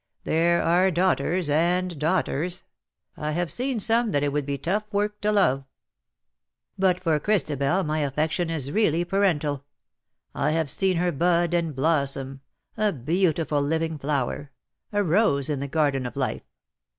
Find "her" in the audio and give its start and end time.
10.97-11.11